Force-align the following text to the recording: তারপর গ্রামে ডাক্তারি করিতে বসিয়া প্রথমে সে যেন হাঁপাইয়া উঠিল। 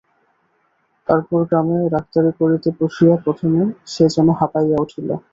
তারপর 1.07 1.39
গ্রামে 1.49 1.77
ডাক্তারি 1.95 2.31
করিতে 2.39 2.69
বসিয়া 2.79 3.15
প্রথমে 3.25 3.61
সে 3.87 4.05
যেন 4.15 4.27
হাঁপাইয়া 4.39 4.77
উঠিল। 4.83 5.09